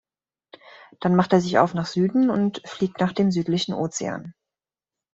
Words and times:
Dann 0.99 1.15
macht 1.15 1.31
er 1.31 1.41
sich 1.41 1.59
auf 1.59 1.75
nach 1.75 1.85
Süden 1.85 2.31
und 2.31 2.63
fliegt 2.65 2.99
nach 2.99 3.11
dem 3.13 3.29
südlichen 3.29 3.75
Ozean. 3.75 4.33